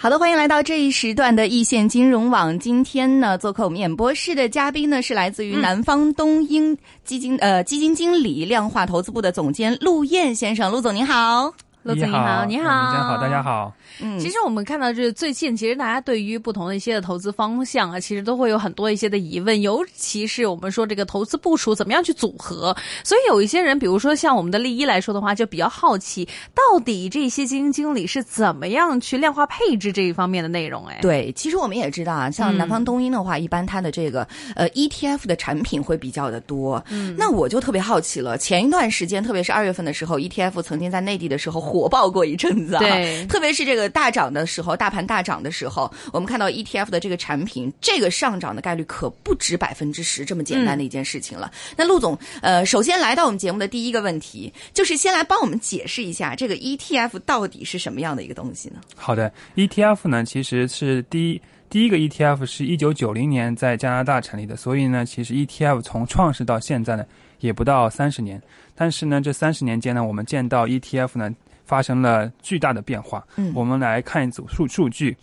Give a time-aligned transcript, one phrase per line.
[0.00, 2.56] 好的，欢迎来到这一时段的易线金融网。
[2.60, 10.70] 今天呢，做客我们演播室的嘉宾呢，是来自于南方东英基金、呃基金经理量化投资部的总监陆燕先生。
[10.70, 11.52] 陆总您好，
[11.88, 13.72] 陆总你好，你好，好，大家好。
[14.02, 22.76] 嗯，其实我们看到这最近，其实大家对于不同的一些的投资方向啊，其实都会有很多一些的疑问，尤其是我们说这个投资部署怎么样去组合。
[23.02, 30.86] 所以有一些人，比如说像我们的利一来说的话，就比较好奇，到底这些基金经理是怎么样去量化配置这一方面的内容？
[30.88, 36.84] 哎，对，其实我们也知道啊，像南方东英的话，一般它的这个呃 ETF 的产品会比较的多。
[36.90, 42.78] 嗯，那我就特别好奇了，前一段时间，特别是二月份的时候，ETF 曾经在内地的时候火爆过一阵子啊。
[42.78, 51.52] 对，特别是这个大涨的时候，大盘大涨的时候，我们看到 ETF 的这个产品，这个上涨的概率可不止百分之十这么简单的一件事情了。
[51.76, 58.76] 那陆总，呃，首先来到我们节目的第一个问题，就是先来帮我们解释一下这个 ETF 到底是什么样的一个东西呢？
[58.96, 67.04] 好的，ETF 呢其实是第一第一个 ETF 是一九九零年在加拿大成立的，所以呢，其实 ETF 从创始到现在呢
[67.40, 68.40] 也不到三十年，
[68.74, 71.30] 但是呢，这三十年间呢，我们见到 ETF 呢。
[71.68, 73.22] 发生了巨大的变化。
[73.36, 75.14] 嗯，我们来看一组数数据。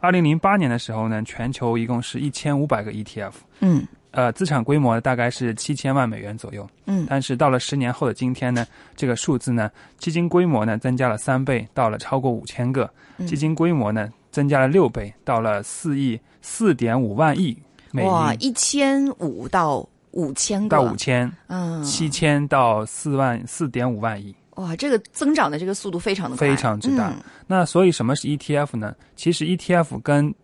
[0.00, 3.32] 二零零八年的时候呢，全球一共是一千五百个 ETF。
[3.60, 6.66] 嗯，呃，资产规模大概是七千万美元左右。
[6.86, 12.90] 嗯，但是到了十年后的今天呢，这个数字呢，基金规模呢增加了三倍，到了超过五千个。
[13.26, 17.54] 基金规模呢增加了六倍，到了四亿四点五万亿
[17.92, 18.10] 美元。
[18.10, 24.34] 哇，一千五到五千个到五千，嗯，七千到四万四点五万亿。
[24.56, 27.12] 哇，这个增长的这个速度非常的快非常之大。
[27.46, 28.94] 那所以什么是 ETF 呢？
[29.16, 30.34] 其实 ETF 跟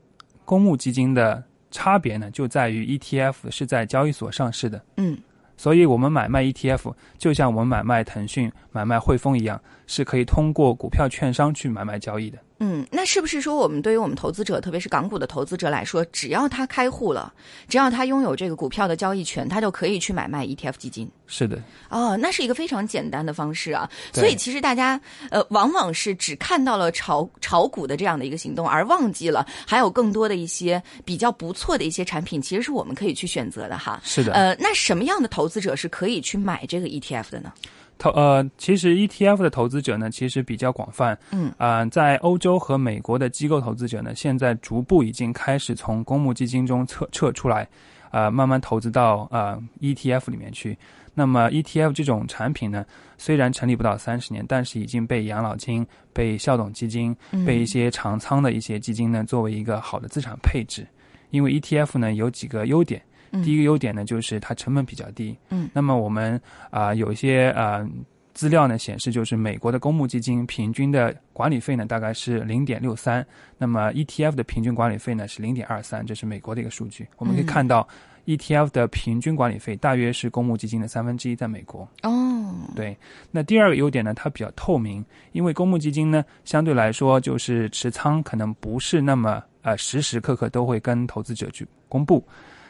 [0.45, 4.83] 公募基金的差别呢，就在于 ETF 是在交易所上市的。
[4.97, 5.19] 嗯，
[5.57, 12.39] 所以我们买卖 ETF 就像我们买卖腾讯、买卖汇丰一样，是可以通过股票券商去买卖交易的。
[12.59, 17.33] 嗯，那是不是说我们对于我们投资者，特别是港股的投资者来说，只要他开户了，
[17.69, 21.07] 只要他拥有这个股票的交易权，他就可以去买卖 ETF 基金？
[21.27, 21.63] 是的。
[21.91, 23.87] 哦，那是一个非常简单的方式啊。
[24.13, 24.99] 所以其实大家
[25.31, 34.01] 呃，往往是只看到了炒炒股的这样的一个行动，而忘记了还有更多的一些比较不错的一些产品，其实是我们可以去选择的哈。
[34.03, 34.33] 是的。
[34.33, 37.53] 呃，那什么样的投资者是可以去买这个 ETF 的呢？
[37.99, 41.19] 投呃，其实 ETF 的投资者呢，其实比较广泛。
[41.31, 47.67] 嗯啊，在欧洲和美国的机构投资者呢，现在逐步已经开始从公募基金中撤撤出来，
[48.11, 50.77] 啊，慢慢投资到呃 ETF 里面去。
[51.15, 52.85] 那么 ETF 这种产品呢，
[53.17, 60.87] 虽然成立不到三十年，但是已经被养老金、被校董基金、被一些长仓的一些基金呢，作为一个好的资产配置。
[61.31, 63.03] 因为 ETF 呢有几个优点。
[63.43, 65.37] 第一个优点呢，就是它成本比较低。
[65.51, 67.87] 嗯，那么我们啊有一些啊
[68.35, 73.27] 资料呢显示，就是美国的公募基金平均的管理费呢大概是零点六三，
[73.57, 77.09] 那么 ETF 的平均管理费呢是零点二三，这是美国的一个数据。
[77.17, 77.89] 我们可以看到
[78.27, 81.89] ，ETF 的平均管理费大约是公募基金的三分之一，在美国。
[82.03, 82.95] 哦，对。
[83.31, 92.23] 那第二个优点呢，它比较透明，因为公募基金呢相对来说就是持仓可能不是那么呃时时刻刻都会跟投资者去公布。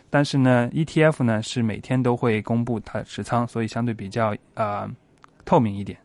[0.08, 4.88] 但是呢，ETF 呢是每天都会公布它持仓，所以相对比较呃
[5.44, 5.98] 透明一点。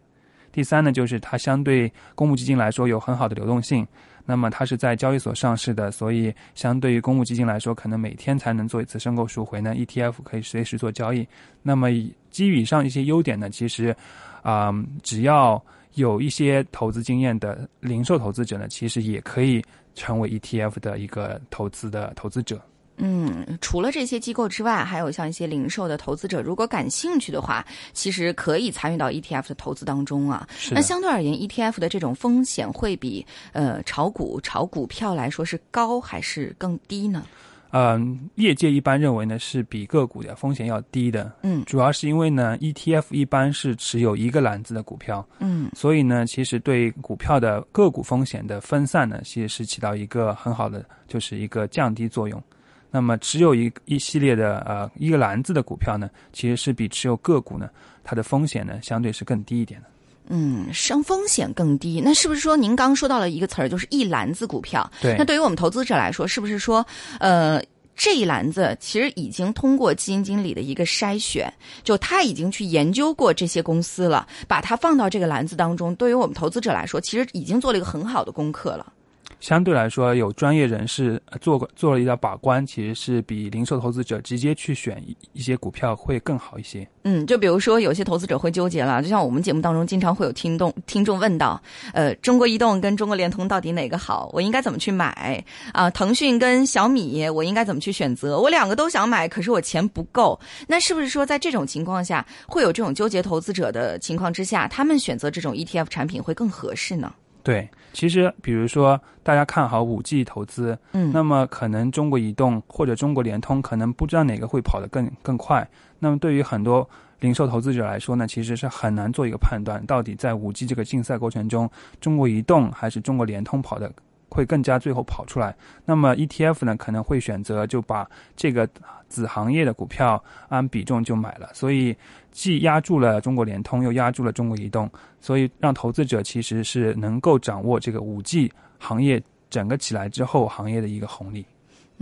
[0.52, 3.88] 第三呢，就是它相对公募基金来说有很好的流动性。
[4.24, 9.74] 那么它是在交易所上市的，所以相对于公募基金来说，可能每天才能做一次申购赎回呢。
[9.74, 11.28] ETF 可以随时做交易。
[11.64, 11.90] 那么
[12.30, 13.96] 基于以上一些优点呢，其实
[14.44, 15.62] 啊，只要
[15.96, 19.64] 有一些投资经验的零售投资者呢，其实也可以
[19.96, 22.62] 成为 ETF 的一个投资的投资者。
[23.04, 30.48] 嗯，除了这些机构之外，还有像一些零售的投资者，如果感兴趣的话，其实可以参与到 ETF 的投资当中啊。
[30.70, 37.26] 那相对而言，ETF 的这种风险会比呃炒股、炒股票来说是高还是更低呢？
[37.74, 41.32] 嗯，业界一般认为呢是比个股的风险要低的。
[41.42, 45.26] 嗯，主要是因为呢 ETF 一般是持有一个篮子的股票。
[45.40, 52.44] 嗯，所以呢，其实对股票的个股风险的分散呢，其实是起到一个很好的，就是一个降低作用。
[52.92, 57.70] 那么持有一一系列的呃一个篮子的股票呢，其实是比持有个股呢，
[58.04, 59.88] 它的风险呢相对是更低一点的。
[60.28, 62.02] 嗯，生风险更低。
[62.04, 64.90] 那是不是说您刚说到了一个词儿，就是一篮子股票？
[65.02, 65.16] 对。
[65.18, 66.86] 那对于我们投资者来说，是不是说
[67.20, 67.62] 呃
[67.96, 71.54] 这一篮子其实已经通过基金经理的一个筛选，
[71.84, 75.94] 就他已经去研究过这些公司了，把它放到这个篮子当中。
[75.96, 78.94] 对于我们投资者来说，其实已经做了一个很好的功课了。
[79.42, 86.88] 相对来说，有专业人士做过做了一道把关，其实是比零售投资者直接去选一一些股票会更好一些。
[87.04, 91.60] 嗯，就比如说有些投资者会纠结了，就像我们节目当中经常会有听众听众问到，
[91.94, 94.30] 呃，中国移动跟中国联通到底哪个好？
[94.32, 95.44] 我应该怎么去买？
[95.74, 98.40] 啊，腾讯跟小米，我应该怎么去选择？
[98.40, 100.40] 我两个都想买，可是我钱不够。
[100.68, 107.12] 那是不是说在这种情况下，会有这种纠结投资者的情况之下，他们选择这种 ETF 产品会更合适呢？
[107.44, 115.68] 对，其实比如说大家看好五 G 投资，嗯那么可能中国移动或者中国联通可能不知道哪个会跑得更更快。
[116.00, 116.88] 那么对于很多
[117.20, 123.92] 零售投资者来说呢，其实是很难做一个判断，到底在五 G 这个竞赛过程中，中国移动还是中国联通跑的
[124.32, 125.56] 会更加最后跑出来。
[125.86, 128.68] 那么 ETF 呢，可能会选择就把这个
[129.08, 131.96] 子行业的股票按比重就买了，所以
[132.32, 134.90] 既压住了中国联通，又压住了中国移动，
[135.20, 141.46] 所以让投资者其实是能够掌握这个五 G 行业整个起来之后行业的一个红利，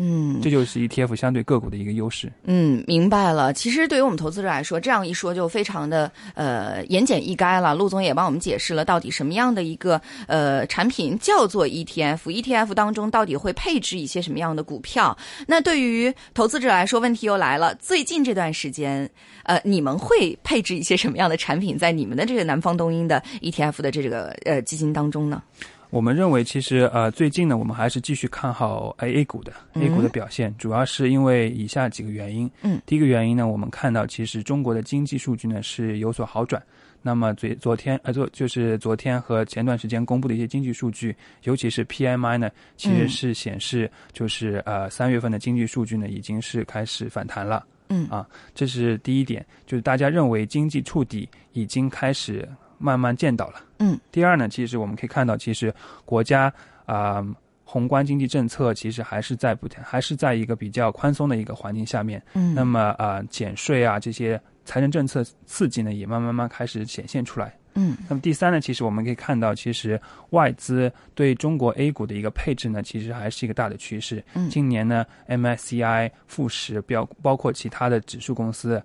[0.01, 2.31] 嗯这就是 ETF 相对个股的一个优势。
[2.45, 3.51] 嗯，明白了。
[3.51, 7.75] 其实对于我们投资者来说，这样一说就非常的呃言简意赅了。
[7.75, 15.17] 陆总也帮我们解释了到底什么样的一个呃产品叫做 ETF，ETF 当中到底会配置一些什么样的股票。
[15.45, 17.75] 那对于投资者来说，问题又来了。
[17.75, 19.09] 最近这段时间，
[19.43, 25.43] 呃，你们会配置一些什么样的产品在你们的这个南方东英的 ETF 的这个呃基金当中呢？
[25.89, 32.49] 我们认为，其实呃，最近呢，我们还是继续看好 A A 股的、嗯 A 股的表现，主要是因为以下几个原因。
[32.61, 36.61] 嗯，第一个原因呢，我们看到其实中国的经济数据呢是有所好转。
[37.01, 47.65] 那么昨昨天呃昨就是昨天和前段时间公布的一些经济数据，尤其是 P M I 呢，其实是显示就是呃三月份的经济数据呢已经是开始反弹了。
[47.87, 52.47] 嗯啊，这是第一点，就是大家认为经济触底已经开始
[52.79, 53.61] 慢慢见到了。
[53.77, 55.71] 嗯，第二呢，其实我们可以看到，其实
[56.05, 56.51] 国家
[56.85, 57.23] 啊、
[57.63, 62.19] 宏观经济政策其实还是在不还是在一个比较宽松的一个环境下面。
[62.33, 67.53] 嗯那么啊、减税啊这些财政政策刺激呢，也慢慢慢慢开始显现出来。
[67.75, 74.23] 嗯那么第三呢，其实我们可以看到，其实外资对中国 A 股的一个配置呢，其实还是一个大的趋势。
[74.33, 78.81] 嗯今年呢，MSCI 富时标包括其他的指数公司，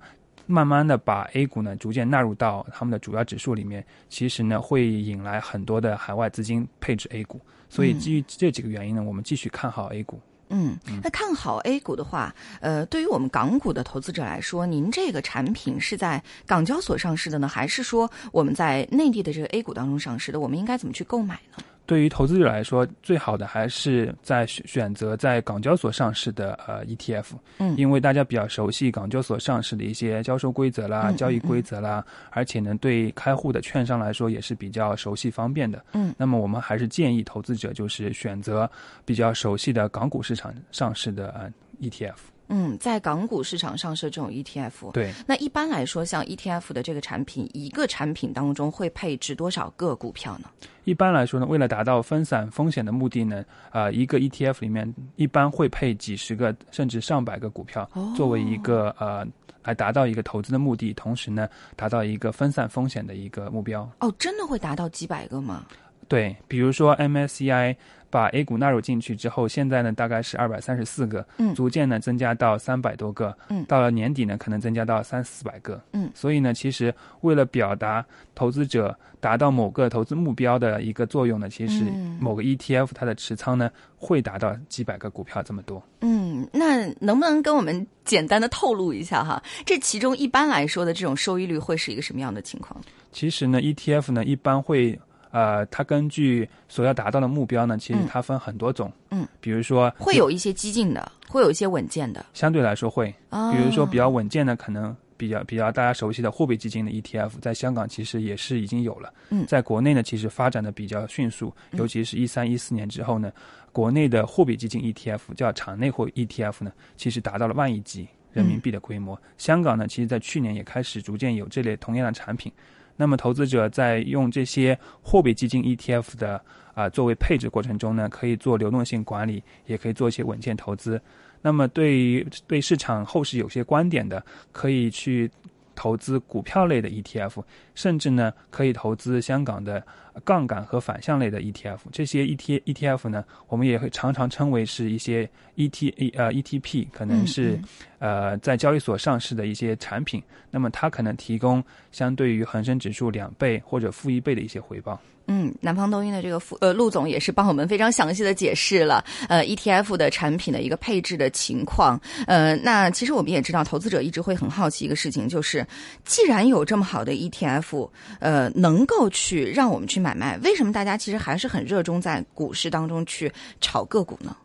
[0.46, 7.40] 慢慢的把 A 股呢逐渐纳入到他们的主要指数里面，其实呢会引来很多的海外资金配置 A 股。
[7.68, 10.20] 所以基于这几个原因呢，我们继续看好 A 股。
[10.50, 20.38] 嗯，那看好 A 股的话，呃，对于我们港股的投资者来说，您这个产品是在港交所上市的呢，还是说我们在内地的这个 A 股当中上市的？
[20.38, 21.64] 我们应该怎么去购买呢？
[21.86, 27.26] 对于投资者来说，最好的还是在选选择在港交所上市的呃 ETF，
[27.58, 35.84] 嗯因为大家比较熟悉港交所上市的一些销售规则啦、嗯交易规则啦，而且呢，对开户的券商来说也是比较熟悉方便的。
[35.92, 38.70] 嗯，那么我们还是建议投资者就是选择
[39.04, 42.14] 比较熟悉的港股市场上市的呃 ETF。
[42.48, 50.48] 嗯，在港股市场上市这种 ETF，对，那一般来说，像 ETF 的这个产品，一个产品当中会配置多少个股票呢？
[50.84, 53.42] 一般来说呢，为了达到分散风险的目的呢，
[53.72, 59.26] 呃，一个 ETF 里面一般会配几十个甚至上百个股票，哦作为一个呃
[59.62, 63.90] 来达到一个投资的目的，同时呢，达到一个分散风险的一个目标。
[64.00, 65.64] 哦，真的会达到几百个吗？
[66.06, 67.74] 对，比如说 MSCI
[68.14, 85.82] 把 A 股纳入进去之后，现在呢大概是二百三十四个，嗯逐渐呢增加到三百多个，嗯到了年底呢可能增加到三四百个，嗯所以呢，其实为了表达投资者达到某个投资目标的一个作用呢，其实嗯某个 ETF 它的持仓呢会达到几百个股票这么多。
[86.02, 89.42] 嗯，那能不能跟我们简单的透露一下哈？
[89.66, 92.80] 这其中一般来说的这种收益率会是一个什么样的情况？
[93.10, 94.96] 其实呢，ETF 呢一般会。
[95.34, 102.24] 呃，它根据所要达到的目标呢，其实嗯它分很多种，嗯，比如说会有一些激进的，会有一些稳健的。
[102.32, 109.12] 相对来说会，啊比如说比较稳健的，可能比较比较大家熟悉的货币基金的 ETF，在香港其实也是已经有了。
[109.30, 113.32] 嗯在国内呢，其实发展的比较迅速，尤其是一三一四年之后呢，
[113.72, 119.20] 国内的货币基金 ETF 叫场内货 ETF 呢，其实达到了万亿级人民币的规模。
[119.36, 122.52] 香港呢，其实在去年也开始逐渐有这类同样的产品。
[122.96, 126.40] 那么投资者在用这些货币基金 ETF 的
[126.74, 131.00] 啊、作为配置过程中呢，可以做流动性管理，也可以做一些稳健投资。
[131.40, 135.30] 那么对于对市场后市有些观点的，可以去
[135.76, 137.42] 投资股票类的 ETF，
[137.74, 139.84] 甚至呢可以投资香港的
[140.24, 141.78] 杠杆和反向类的 ETF。
[141.92, 147.58] 这些 ET ETF 呢，我们也会常常称为是一些 ET 呃 ETP，可能是、
[147.98, 150.22] 呃在交易所上市的一些产品。
[150.50, 155.00] 那么它可能提供相对于恒生指数两倍或者负一倍的一些回报。
[155.26, 161.98] 嗯，南方东英的这个副呃陆总也是帮我们非常详细的解释了呃 ETF 的产品的一个配置的情况。
[162.26, 165.66] 呃，那其实我们也知道，投资者一直会很好奇一个事情，就是
[166.04, 167.88] 既然有这么好的 ETF，
[168.20, 174.36] 呃，能够去让我们去买卖，为什么大家其实还是很热衷在股市当中去炒个股呢？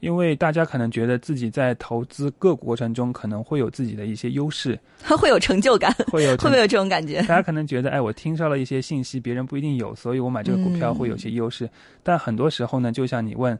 [0.00, 4.78] 因为大家可能觉得自己在投资个股过程中可能会有自己的一些优势，
[5.16, 7.20] 会有成就感， 会有 会不会有这种感觉？
[7.22, 11.70] 大家可能觉得，哎，我听到了一些信息，别人不一定有，所以我买这个股票会有些优势。
[12.02, 13.58] 但很多时候呢，就像你问，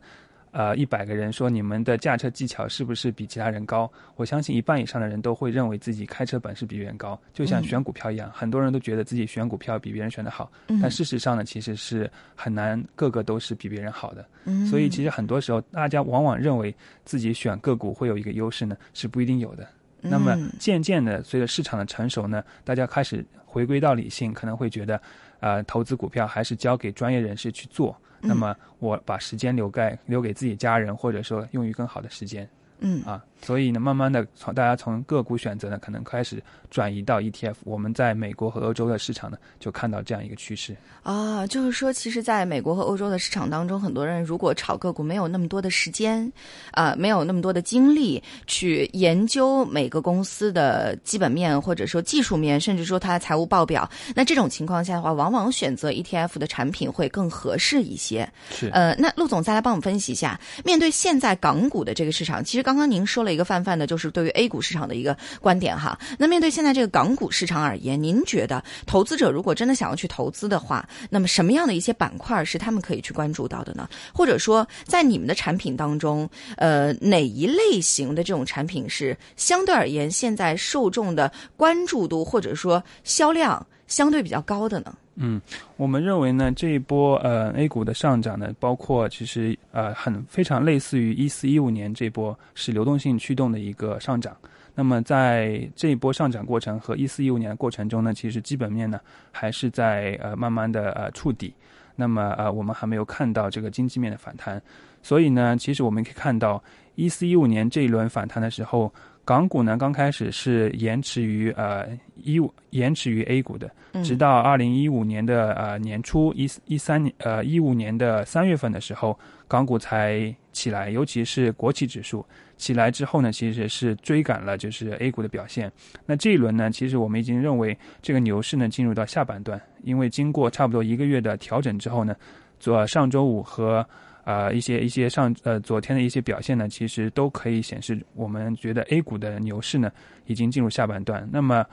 [0.54, 3.90] 呃，一百个人说你们的驾车技巧是不是比其他人高？
[4.14, 7.20] 我相信一半以上的人都会认为自己开车本事比别人高。
[7.32, 10.48] 就像选股票一样，很多人都觉得自己选股票比别人选的好，
[10.80, 14.24] 但事实上呢，其实是很难个个都是比别人好的。
[14.70, 16.72] 所以其实很多时候，大家往往认为
[17.04, 19.66] 自己选个股会有一个优势呢，是不一定有的。
[20.00, 25.02] 那么渐渐的，随着市场的成熟呢，大家开始回归到理性，可能会觉得，
[25.40, 27.96] 呃，投资股票还是交给专业人士去做。
[28.26, 32.48] 那么我把时间留给留给自己家人，或者说用于更好的时间。
[32.80, 33.02] 嗯。
[33.04, 37.56] 啊，所以呢，慢慢的从大家从个股选择呢，可能开始转移到 ETF。
[37.64, 40.74] 我们在美国和欧洲的市场呢，就看到这样一个趋势。
[41.02, 46.32] 啊，就是说，其实在美国和欧洲的市场当中，很多人如果炒个股没有那么多的时间，
[46.70, 58.26] 啊、没有那么多的精力去研究每个公司的基本面或者说技术面，甚至说它的财务报表，那这种情况下的话，往往选择 ETF 的产品会更合适一些。
[58.50, 65.98] 是呃，那陆总再来帮我们分析一下，面对现在港股的这个市场，其实刚刚您说了一个泛泛的，就是对于 A 股市场的一个观点哈。
[66.18, 73.88] 那面对现在这个港股市场而言，您觉得投资者如果真的想要去投资的话，那么什么样的一些板块是他们可以去关注到的呢？
[74.14, 84.94] 或者说，在你们的产品当中，呃，哪一类型的这种产品是相对而言现在受众的关注度或者说销量相对比较高的呢？
[85.16, 85.40] 嗯，
[85.76, 94.36] 我们认为呢，这一波呃 A 股的上涨呢，包括其实呃很非常类似于一四一五年这波是流动性驱动的一个上涨。
[94.74, 98.98] 那么在这一波上涨过程和一四一五年的过程中呢，其实基本面呢
[99.30, 101.54] 还是在呃慢慢的呃触底。
[101.94, 104.60] 那么呃我们还没有看到这个经济面的反弹，
[105.00, 106.60] 所以呢，其实我们可以看到
[106.96, 108.92] 一四一五年这一轮反弹的时候，
[109.24, 113.70] 港股呢刚开始是延迟于呃一五延迟于 A 股的，
[114.02, 122.24] 直到二零一五年的呃年初一一三年呃一五年的三月份的时候，港股才起来，尤其是国企指数
[122.58, 125.72] 起来之后呢，其实是追赶了就是 A 股的表现。
[126.04, 132.14] 那这一轮呢，其实我们已经认为这个牛市呢进入到下半段，因为经过差不多一个月的调整之后呢，
[132.60, 133.86] 昨上周五和
[134.24, 139.90] 啊一些一些上呃昨天的一些表现呢，其实都可以显示我们觉得 A 股的牛市呢
[140.26, 141.28] 已经进入下半段。
[141.30, 141.64] 那么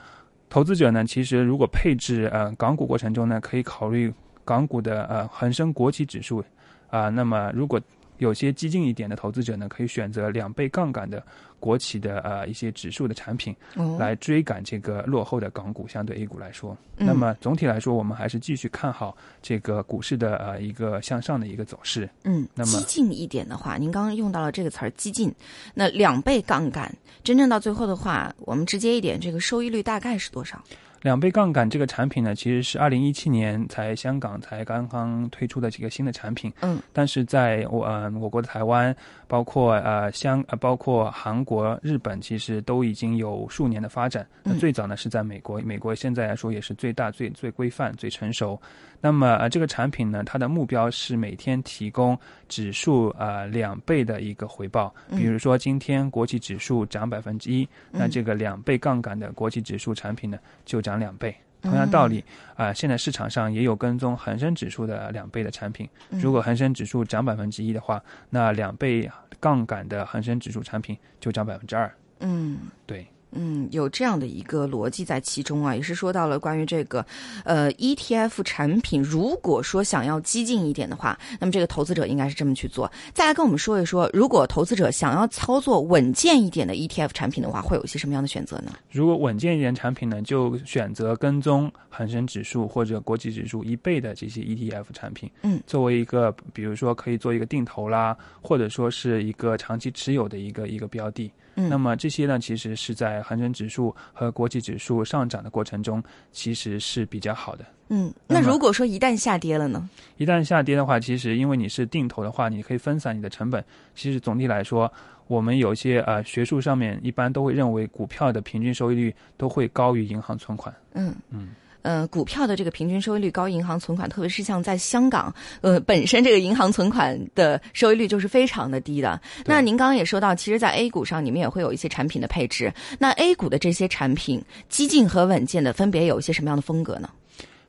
[0.48, 4.12] 投资者呢，其实如果配置呃港股过程中呢，可以考虑
[4.44, 6.44] 港股的呃恒生国企指数
[6.90, 7.80] 啊、那么如果
[8.18, 11.22] 有些激进一点的投资者呢，可以选择两倍杠杆的
[11.58, 16.76] 国企的呃一些指数的产品，哦来追赶这个落后的港股，相对 A 股来说。
[16.98, 22.08] 嗯那么总体来说，我们还是继续看好这个股市的呃一个向上的一个走势。
[22.22, 25.34] 嗯，那么激进一点的话，您刚刚用到了这个词儿“激进”，
[25.74, 30.62] 那两倍杠杆，真正到最后的话，我们直接一点，这个收益率大概是多少？
[31.02, 36.52] 两倍杠杆这个产品呢，其实是二零一七年才香港才刚刚推出的几个新的产品。
[36.60, 38.94] 嗯，但是在我呃我国的台湾，
[39.26, 44.26] 包括呃香呃包括韩国、日本，其实都已经有数年的发展。
[44.44, 48.58] 那嗯最早呢是在美国，美国现在来说也是最大、最最规范、最成熟。
[49.00, 52.16] 那么呃这个产品呢，它的目标是每天提供
[52.48, 54.94] 指数呃两倍的一个回报。
[55.08, 61.36] 嗯比如说今天国企指数涨百分之一，那这个两倍杠杆的国企指数产品呢就涨两倍。
[61.60, 62.24] 同样道理，
[62.56, 65.88] 啊、现在市场上也有跟踪恒生指数的两倍的产品。
[66.10, 69.08] 如果恒生指数涨百分之一的话，那两倍
[69.38, 71.88] 杠杆的恒生指数产品就涨百分之二。
[72.18, 72.58] 嗯。
[72.84, 77.04] 对，嗯，有这样的一个逻辑在其中啊，也是说到了关于这个，
[77.44, 82.90] 呃，ETF 产品，如果说想要激进一点的话，那么这个投资者应该是这么去做。
[83.14, 88.72] 再来跟我们说一说，如果投资者想要操作稳健一点的 ETF 产品的话，会有一些什么样的选择呢？
[88.90, 95.30] 如果稳健一点产品呢，就选择跟踪恒生指数或者国际指数一倍的这些 ETF 产品。
[95.42, 101.30] 嗯，作为一个，比如说可以做一个定投啦，或者说是一个长期持有的一个一个标的。
[101.54, 107.64] 嗯那么这些呢，其实是在恒生指数和国际指数上涨的过程中，其实是比较好的。
[107.88, 109.88] 嗯，那如果说一旦下跌了呢？
[110.16, 113.62] 一旦下跌的话，其实因为你是定投的话，你可以分散你的成本。
[113.94, 114.90] 其实总体来说，
[115.26, 120.74] 我们有一些呃学术上面一般都会认为，股票的平均收益率都会高于银行存款。
[120.94, 121.50] 嗯嗯。
[121.82, 129.20] 呃，股票的这个平均收益率高于银行存款，特别是像在香港，呃，本身这个银行存款的收益率就是非常的低的。
[129.44, 132.72] 那您刚刚也说到，其实，在 A 股上，你们也会有一些产品的配置。
[132.98, 137.10] 那 A 股的这些产品，激进和稳健的，分别有一些什么样的风格呢？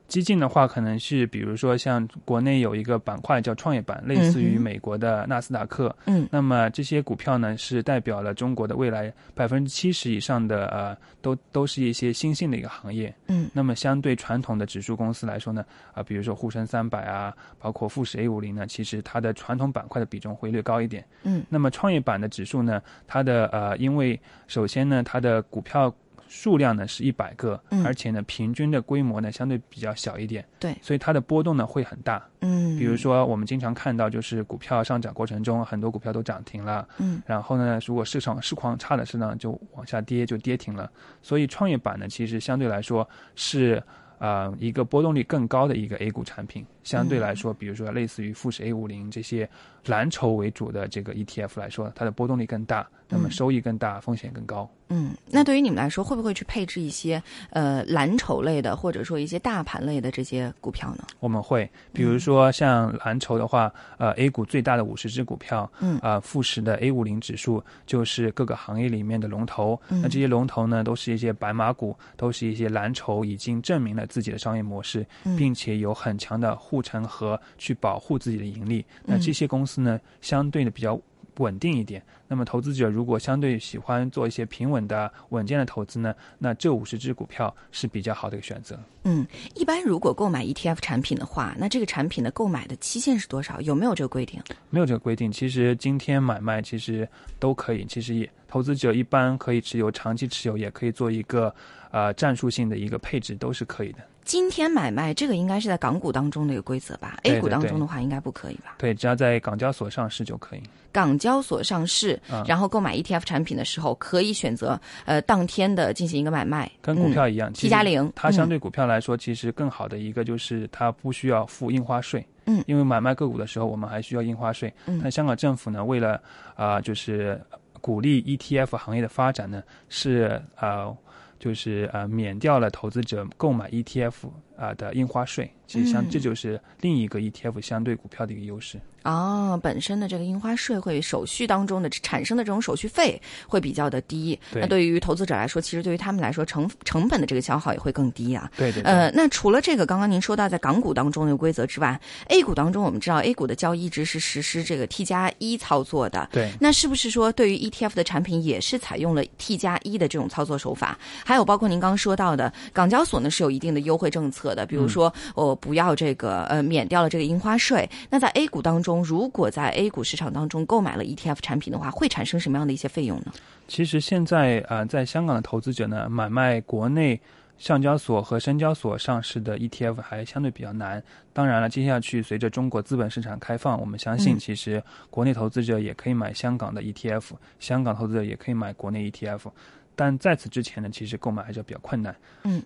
[0.08, 5.96] 激进的话，可能是比如说像国内有一个板块叫创业板，类似于美国的纳斯达克。
[6.06, 13.14] 嗯那么这些股票呢，是代表了中国的未来百分之七十以上的呃，都都是一些新兴的一个行业。
[13.28, 21.04] 嗯那么相对传统的指数公司来说呢，啊、比如说沪深三百啊，包括富时 A 五零呢，其实它的传统板块的比重会略高一点。
[21.24, 25.94] 嗯那么创业板的指数呢，它的呃，因为首先呢，它的股票
[26.34, 32.28] 数量呢是一百个，嗯而且呢，平均的规模呢相对比较小一点，对所以它的波动呢会很大。
[32.40, 40.92] 嗯，比如说，我们经常看到，就是股票上涨过程中，很多股票都涨停了，嗯然后呢，如果市场市况差的市场就往下跌，就跌停了。
[41.22, 43.82] 所以创业板呢，其实相对来说是
[44.18, 46.66] 呃一个波动率更高的一个 A 股产品。
[46.84, 49.48] 相对来说，比如说类似于富时 A 五零这些
[49.86, 54.70] 蓝筹为主的这个 ETF 来说，它的波动率更大，那么收益更大，风险更高。
[54.90, 61.04] 嗯，那对于你们来说，会不会去配置一些呃蓝筹类的，或者说一些大盘类的这些股票呢？
[61.20, 69.80] 我们会，比如说像蓝筹的话，呃，A 股最大的五十只股票，嗯啊、富时的 A 五零指数就是各个行业里面的龙头。
[69.90, 78.86] 嗯那这些龙头呢，都是一些白马股，都是一些蓝筹，已经证明了自己的商业模式，嗯并且有很强的护城河去保护自己的盈利。
[79.06, 81.00] 嗯那这些公司呢，相对的比较
[81.38, 82.02] 稳定一点。
[82.28, 88.80] 那么投资者如果相对喜欢做一些平稳的、稳健的投资呢，那这五十只股票是比较好的一个选择。
[89.04, 93.62] 嗯，一般如果购买 ETF 产品的话，那这个产品的购买的期限是多少？
[93.62, 94.42] 有没有这个规定？
[94.72, 97.08] 没有这个规定，其实今天买卖其实
[97.40, 97.86] 都可以。
[97.86, 101.54] 其实也投资者一般可以持有，长期持有也可以做一个
[101.92, 104.00] 呃战术性的一个配置，都是可以的。
[104.24, 108.76] 今天买卖这个应该是在港股当中的一个规则吧？A 股当中的话应该不可以吧？
[108.78, 110.64] 对，只要在港交所上市就可以。
[110.92, 122.26] 港交所上市，啊然后购买 ETF 产品的时候，可以选择呃当天的进行一个买卖，跟股票嗯一样，T 加零嗯它相对股票来说，其实更好的一个就是它不需要付印花税。
[122.46, 124.72] 嗯因为买卖个股的时候，我们还需要印花税。
[124.86, 126.22] 嗯但香港政府呢，为了
[126.56, 127.42] 啊、就是
[127.82, 130.96] 鼓励 ETF 行业的发展呢，是呃
[131.44, 134.14] 就是呃免掉了投资者购买 ETF
[134.58, 135.52] 啊、的印花税。
[135.66, 138.80] 其实相、嗯这就是另一个 ETF 相对股票的一个优势。
[139.04, 148.50] 哦，本身的这个印花税会手续当中的产生的这种手续费会比较的低，对那对于投资者来说，其实对于他们来说成成本的这个消耗也会更低啊。
[148.56, 148.92] 对对对。
[148.92, 156.30] 呃，那除了这个刚刚您说到在港股当中的规则之外，A 股当中我们知道 A 股的交易一直是实施这个 T 加一操作的。
[156.32, 160.98] 对，那是不是说对于 ETF 的产品也是采用了 T 加一的这种操作手法？
[161.26, 167.88] 还有包括您刚刚说到的港交所呢是有一定的优惠政策的，比如说我、不要这个呃免掉了这个印花税。
[168.10, 173.32] 那在 A 股当中，如果在 A 股市场当中购买了 ETF 产品的话，会产生什么样的一些费用呢？
[173.68, 177.22] 其实现在呃，在香港的投资者呢，买卖国内
[177.58, 181.02] 上交所和深交所上市的 ETF 还相对比较难。
[181.32, 187.24] 当然了，接下去随着中国资本市场开放，我们相信嗯其实国内投资者也可以买香港的 ETF，
[187.60, 189.52] 香港投资者也可以买国内 ETF。
[189.96, 192.16] 但在此之前呢，其实购买还是比较困难。
[192.44, 192.62] 嗯。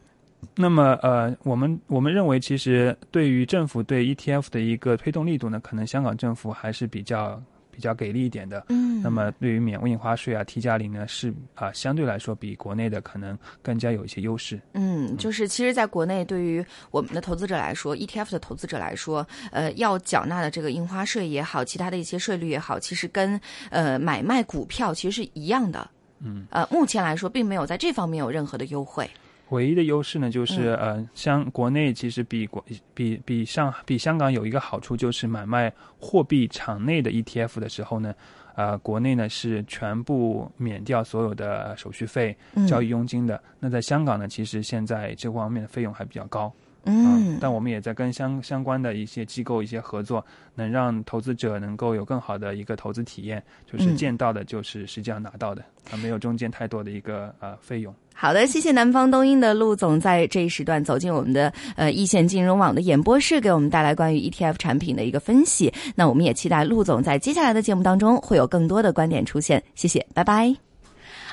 [0.56, 8.66] 那么，呃，我们我们认为，其实对于政府对 ETF 的一个推动力度呢，可能香港政府还是比较比较给力一点的。
[8.70, 14.60] 嗯那么对于免印花税啊、T 加零呢，是啊、相对来说比国内的可能更加有一些优势。
[14.74, 25.88] 嗯，就是其实，在国内对于我们的投资者来说，ETF 的投资者来说，呃，要缴纳的这个印花税也好，其他的一些税率也好，其实跟呃买卖股票其实是一样的。
[26.20, 29.08] 嗯，呃，目前来说，并没有在这方面有任何的优惠。
[29.50, 38.14] 唯一的优势呢，就是、呃，香国内其实比国比比上比香港有一个好处，就是买卖货币场内的 ETF 的时候呢，
[38.56, 43.42] 呃，国内呢是全部免掉所有的手续费、嗯交易佣金的。
[43.60, 46.52] 那在香港呢，其实现在这方面的费用还比较高。
[46.88, 57.94] 嗯啊，但我们也在跟相相关的一些机构一些合作，能让投资者能够有更好的一个投资体验，就是嗯见到的就是实际上拿到的，啊，没有中间太多的一个呃费用。
[58.14, 65.72] 好的，谢谢南方东英的陆总在这一时段走进我们的呃一线金融网的演播室，给我们带来关于 ETF 产品的一个分析。
[65.94, 69.64] 那我们也期待陆总在接下来的节目当中会有更多的观点出现。
[69.76, 70.67] 谢谢，拜拜。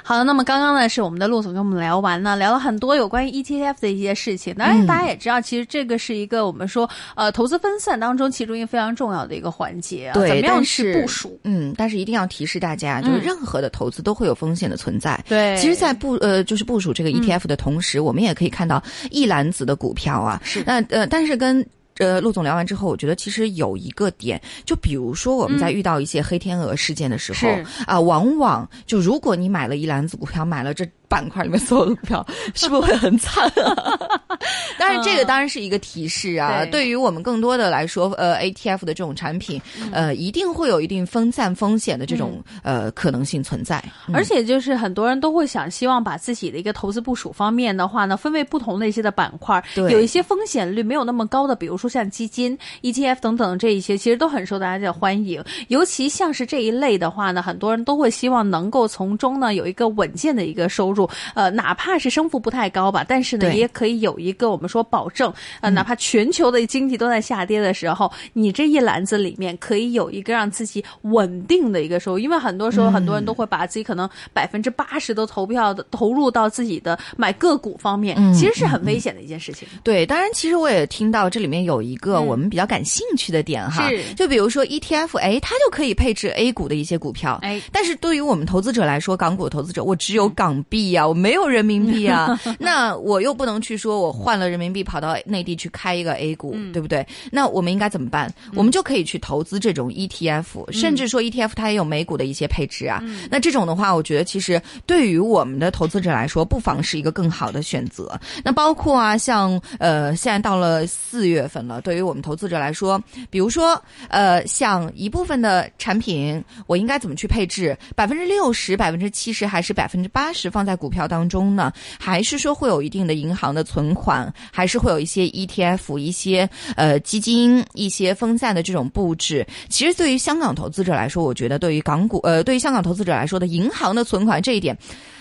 [0.07, 4.55] 好的，那么刚刚呢是我们的陆总跟我们聊完呢，聊了很多有关于 ETF 的一些事情。
[4.55, 11.40] 当然，大家也知道，其实这个是一个我们说呃投资分散当中其中一个非常重要的一个环节啊，对怎么样但去是部署？
[11.45, 15.19] 嗯，但是一定要提示大家，就是嗯任何的投资都会有风险的存在。
[15.27, 20.38] 对，其实，在部呃就是部署这个嗯 ETF 的同时，我们也可以看到一篮子的股票啊。
[20.45, 21.67] 是那呃，但是跟
[21.98, 27.48] 呃陆总聊完之后，我觉得其实有一个点，就比如说我们在遇到一些黑天鹅事件的时候
[27.87, 34.34] 啊、往往就如果你买了一篮子股票，买了这板块里面所有的股票， 是不是会很惨、啊？
[34.79, 36.64] 当然，这个当然是一个提示啊。
[36.64, 43.83] 对对于我们更多的来说，呃，ATF 的这种产品，嗯呃，一定会有一定分散风险的这种、呃可能性存在。
[44.07, 55.42] 嗯而且就是很多人都会想，希望把自己的一个投资部署方面的话呢，分为不同的一些的板块，对有一些风险率没有那么高的，比如说像基金、ETF 等等这一些，其实都很受大家的欢迎。
[55.68, 79.66] 尤其像是这一类的话呢，很多人都会希望能够从中呢有一个稳健的一个收入，呃，哪怕是升幅不太高吧，但是呢也可以有一个我们说保证，呃，哪怕全球的经济都在下跌的时候，你这一篮子里面可以有一个让自己稳定的一个收入，因为很多时候很多人都会把自己可能百分之八十都投票的投入到自己的买个股方面，嗯其实是很危险的一件事情。
[79.83, 82.27] 对，当然，其实我也听到这里面有一个嗯。
[82.35, 84.03] 我们比较感兴趣的点哈，是。
[84.14, 97.07] 就比如说 ETF，哎，它就可以配置 A 股的一些股票，哎，但是对于我们投资者来说，港股投资者，我只有港币呀、我没有人民币啊， 那我又不能去说我换了人民币跑到内地去开一个 A 股，嗯对不对？
[97.31, 98.33] 那我们应该怎么办？
[98.55, 103.03] 我们就可以去投资这种 ETF，、甚至说 ETF 它也有美股的一些配置啊。
[103.31, 108.18] 那这种的话，我觉得其实对于我们的投资者来说，不妨是一个更好的选择。
[108.44, 117.77] 那包括啊，像呃，现在到了四月份了，对于我们投资者来说，比如说呃，像一部分的产品，我应该怎么去配置？
[117.94, 121.72] 百分之六十、百分之七十还是百分之八十放在股票当中呢？
[121.98, 129.47] 还是说会有一定的银行的存款，款还是会有一些 ETF、一些呃基金、一些分散的这种布置？
[129.71, 134.77] 其实对于香港投资者来说，我觉得对于港股呃，对于香港投资者来说的银行的存款这一点。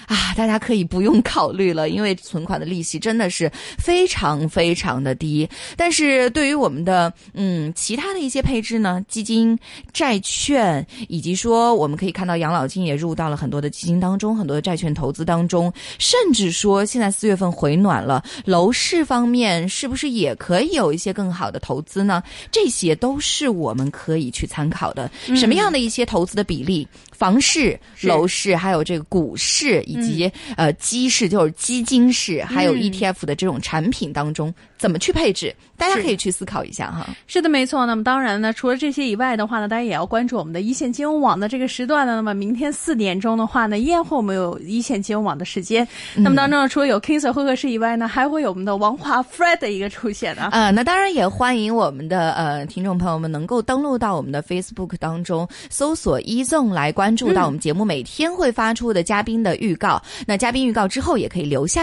[0.07, 5.47] 啊，大家可以不用考虑了，因为存款的利息真的是非常非常的低。
[5.75, 9.57] 但是对于我们的嗯其他的一些配置呢，基金、
[9.91, 22.21] 债券，以及说我们可以看到养老金也入到了很多的基金当中，很多的债券投资当中，甚至说现在四月份回暖了，楼市方面是不是也可以有一些更好的投资呢？
[22.51, 25.09] 这些都是我们可以去参考的。
[25.35, 26.87] 什么样的一些投资的比例？
[27.11, 32.81] 房市、楼市，还有这个股市，以及、呃基市，就是基金市，还有嗯。
[32.83, 34.53] ETF 的这种产品当中，
[34.83, 35.55] 怎么去配置？
[35.77, 37.07] 大家可以去思考一下哈。
[37.25, 37.85] 是的，没错。
[37.85, 42.15] 那么当然呢，除了这些以外的话呢，大家也要关注我们的一线金融网的这个时段呢。
[42.15, 45.87] 那么明天四点钟的话呢，依然会我们有一线金融网的时间。
[46.15, 50.49] 那么当中呢，除了有 King Sir 会客室以外呢，还会有我们的王华 Fred 的一个出现啊。
[50.51, 60.01] 呃、那当然也欢迎我们的呃听众朋友们能够登录到我们的 Facebook 当中，搜索一 zone 来关注到我们节目每天会发出的嘉宾的预告。
[60.27, 61.81] 那嘉宾预告之后，也可以留下。